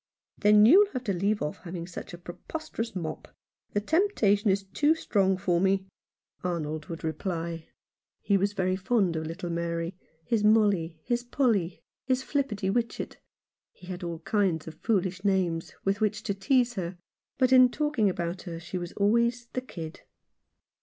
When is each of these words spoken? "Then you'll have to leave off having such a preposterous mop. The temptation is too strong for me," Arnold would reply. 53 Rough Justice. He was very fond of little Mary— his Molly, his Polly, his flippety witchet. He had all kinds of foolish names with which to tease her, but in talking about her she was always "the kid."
"Then 0.39 0.65
you'll 0.65 0.89
have 0.93 1.03
to 1.03 1.13
leave 1.13 1.43
off 1.43 1.57
having 1.57 1.85
such 1.85 2.11
a 2.11 2.17
preposterous 2.17 2.95
mop. 2.95 3.27
The 3.73 3.81
temptation 3.81 4.49
is 4.49 4.63
too 4.63 4.95
strong 4.95 5.37
for 5.37 5.61
me," 5.61 5.85
Arnold 6.43 6.87
would 6.87 7.03
reply. 7.03 7.47
53 7.57 7.57
Rough 7.57 7.61
Justice. 7.61 8.27
He 8.27 8.37
was 8.37 8.53
very 8.53 8.75
fond 8.75 9.15
of 9.15 9.27
little 9.27 9.51
Mary— 9.51 9.95
his 10.25 10.43
Molly, 10.43 10.99
his 11.03 11.23
Polly, 11.23 11.83
his 12.07 12.23
flippety 12.23 12.71
witchet. 12.73 13.19
He 13.71 13.85
had 13.85 14.03
all 14.03 14.17
kinds 14.17 14.65
of 14.67 14.73
foolish 14.73 15.23
names 15.23 15.75
with 15.85 16.01
which 16.01 16.23
to 16.23 16.33
tease 16.33 16.73
her, 16.73 16.97
but 17.37 17.53
in 17.53 17.69
talking 17.69 18.09
about 18.09 18.41
her 18.41 18.59
she 18.59 18.79
was 18.79 18.93
always 18.93 19.49
"the 19.53 19.61
kid." 19.61 20.01